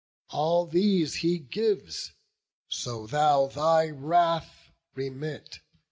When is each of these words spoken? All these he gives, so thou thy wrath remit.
All 0.31 0.65
these 0.65 1.17
he 1.17 1.37
gives, 1.37 2.13
so 2.67 3.05
thou 3.05 3.45
thy 3.45 3.87
wrath 3.91 4.71
remit. 4.95 5.59